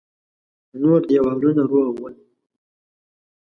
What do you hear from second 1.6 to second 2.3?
روغ ول.